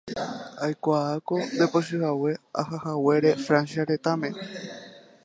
aikuaáko 0.65 1.35
ndepochyhague 1.55 2.31
ahahaguére 2.61 3.29
Francia 3.45 3.81
retãme 3.91 4.29